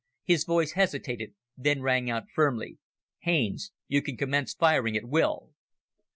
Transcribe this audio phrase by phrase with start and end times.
[0.23, 2.79] His voice hesitated, then rang out firmly,
[3.19, 5.51] "Haines, you can commence firing at will!"